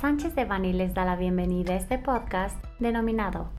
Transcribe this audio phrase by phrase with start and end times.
[0.00, 3.50] Sánchez de Bani les da la bienvenida a este podcast denominado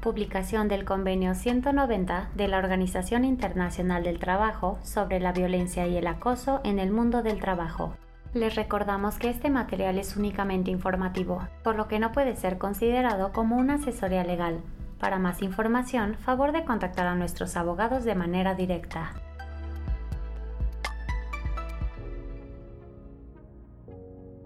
[0.00, 6.08] Publicación del Convenio 190 de la Organización Internacional del Trabajo sobre la violencia y el
[6.08, 7.94] acoso en el mundo del trabajo.
[8.32, 13.30] Les recordamos que este material es únicamente informativo, por lo que no puede ser considerado
[13.32, 14.62] como una asesoría legal.
[14.98, 19.12] Para más información, favor de contactar a nuestros abogados de manera directa.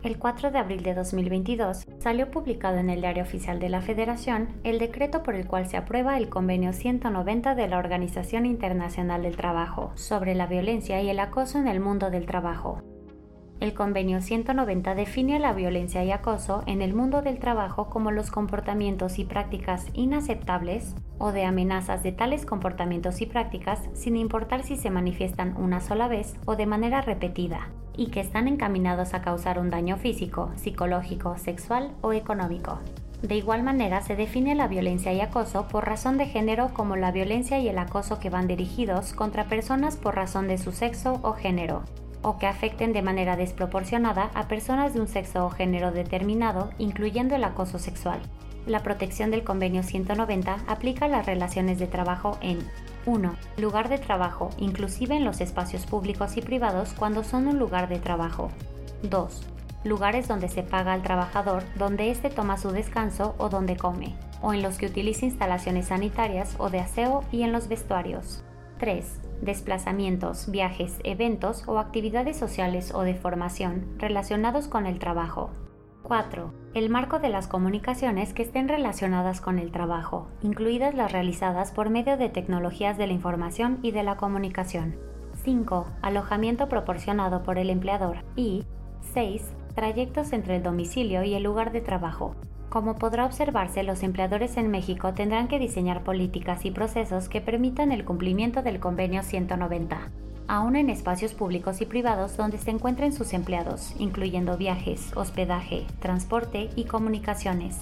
[0.05, 4.49] El 4 de abril de 2022 salió publicado en el Diario Oficial de la Federación
[4.63, 9.37] el decreto por el cual se aprueba el Convenio 190 de la Organización Internacional del
[9.37, 12.81] Trabajo sobre la violencia y el acoso en el mundo del trabajo.
[13.59, 18.31] El Convenio 190 define la violencia y acoso en el mundo del trabajo como los
[18.31, 24.77] comportamientos y prácticas inaceptables o de amenazas de tales comportamientos y prácticas sin importar si
[24.77, 29.59] se manifiestan una sola vez o de manera repetida, y que están encaminados a causar
[29.59, 32.79] un daño físico, psicológico, sexual o económico.
[33.23, 37.11] De igual manera, se define la violencia y acoso por razón de género como la
[37.11, 41.33] violencia y el acoso que van dirigidos contra personas por razón de su sexo o
[41.33, 41.83] género,
[42.23, 47.35] o que afecten de manera desproporcionada a personas de un sexo o género determinado, incluyendo
[47.35, 48.21] el acoso sexual.
[48.69, 52.59] La protección del Convenio 190 aplica a las relaciones de trabajo en
[53.09, 53.35] 1.
[53.57, 57.99] Lugar de trabajo, inclusive en los espacios públicos y privados cuando son un lugar de
[57.99, 58.51] trabajo.
[59.03, 59.47] 2.
[59.85, 64.53] Lugares donde se paga al trabajador, donde éste toma su descanso o donde come, o
[64.53, 68.45] en los que utiliza instalaciones sanitarias o de aseo y en los vestuarios.
[68.79, 75.51] 3 desplazamientos, viajes, eventos o actividades sociales o de formación relacionados con el trabajo.
[76.09, 76.55] 4.
[76.73, 81.91] El marco de las comunicaciones que estén relacionadas con el trabajo, incluidas las realizadas por
[81.91, 84.97] medio de tecnologías de la información y de la comunicación.
[85.45, 85.87] 5.
[86.01, 88.25] Alojamiento proporcionado por el empleador.
[88.37, 88.65] Y
[89.13, 89.53] 6.
[89.75, 92.35] Trayectos entre el domicilio y el lugar de trabajo,
[92.69, 97.93] como podrá observarse, los empleadores en México tendrán que diseñar políticas y procesos que permitan
[97.93, 100.11] el cumplimiento del Convenio 190,
[100.49, 106.71] aún en espacios públicos y privados donde se encuentren sus empleados, incluyendo viajes, hospedaje, transporte
[106.75, 107.77] y comunicaciones,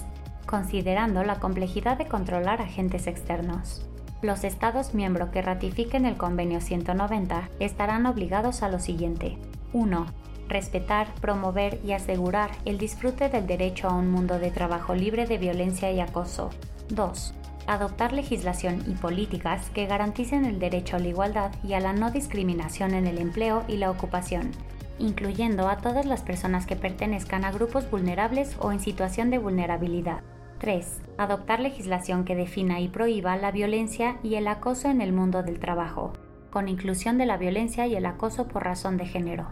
[0.45, 3.85] considerando la complejidad de controlar agentes externos.
[4.21, 9.37] Los Estados miembros que ratifiquen el Convenio 190 estarán obligados a lo siguiente.
[9.73, 10.05] 1
[10.47, 15.37] respetar, promover y asegurar el disfrute del derecho a un mundo de trabajo libre de
[15.37, 16.49] violencia y acoso.
[16.89, 17.33] 2.
[17.67, 22.11] Adoptar legislación y políticas que garanticen el derecho a la igualdad y a la no
[22.11, 24.51] discriminación en el empleo y la ocupación,
[24.99, 30.21] incluyendo a todas las personas que pertenezcan a grupos vulnerables o en situación de vulnerabilidad.
[30.59, 31.01] 3.
[31.17, 35.59] Adoptar legislación que defina y prohíba la violencia y el acoso en el mundo del
[35.59, 36.13] trabajo,
[36.51, 39.47] con inclusión de la violencia y el acoso por razón de género.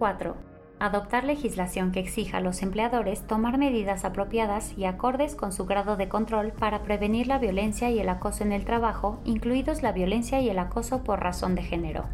[0.00, 0.51] 4.
[0.82, 5.96] Adoptar legislación que exija a los empleadores tomar medidas apropiadas y acordes con su grado
[5.96, 10.40] de control para prevenir la violencia y el acoso en el trabajo, incluidos la violencia
[10.40, 12.06] y el acoso por razón de género.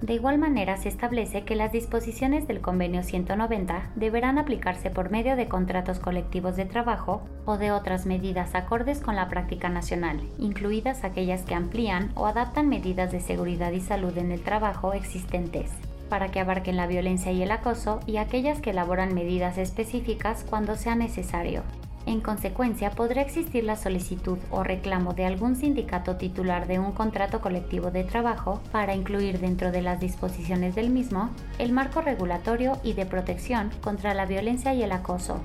[0.00, 5.36] De igual manera, se establece que las disposiciones del Convenio 190 deberán aplicarse por medio
[5.36, 11.04] de contratos colectivos de trabajo o de otras medidas acordes con la práctica nacional, incluidas
[11.04, 15.70] aquellas que amplían o adaptan medidas de seguridad y salud en el trabajo existentes
[16.08, 20.76] para que abarquen la violencia y el acoso y aquellas que elaboran medidas específicas cuando
[20.76, 21.62] sea necesario.
[22.06, 27.40] En consecuencia, podrá existir la solicitud o reclamo de algún sindicato titular de un contrato
[27.40, 32.92] colectivo de trabajo para incluir dentro de las disposiciones del mismo el marco regulatorio y
[32.92, 35.40] de protección contra la violencia y el acoso,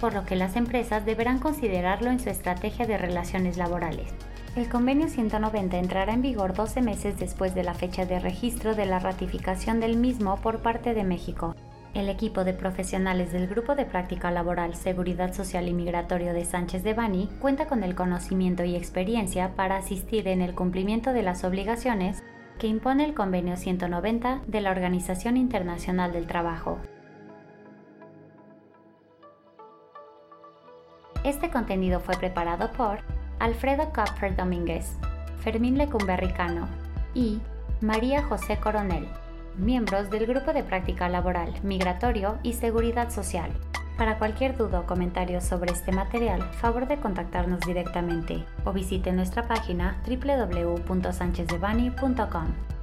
[0.00, 4.08] por lo que las empresas deberán considerarlo en su estrategia de relaciones laborales.
[4.56, 8.86] El convenio 190 entrará en vigor 12 meses después de la fecha de registro de
[8.86, 11.54] la ratificación del mismo por parte de México.
[11.92, 16.84] El equipo de profesionales del Grupo de Práctica Laboral, Seguridad Social y Migratorio de Sánchez
[16.84, 21.44] de Bani cuenta con el conocimiento y experiencia para asistir en el cumplimiento de las
[21.44, 22.22] obligaciones
[22.58, 26.78] que impone el Convenio 190 de la Organización Internacional del Trabajo.
[31.24, 34.96] Este contenido fue preparado por Alfredo Kapfer Domínguez,
[35.40, 36.68] Fermín Lecumberricano
[37.14, 37.40] y
[37.80, 39.08] María José Coronel,
[39.56, 43.50] miembros del Grupo de Práctica Laboral, Migratorio y Seguridad Social.
[43.96, 49.48] Para cualquier duda o comentario sobre este material, favor de contactarnos directamente o visite nuestra
[49.48, 52.75] página www.sanchezdevani.com.